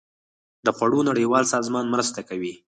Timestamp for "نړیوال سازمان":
1.09-1.85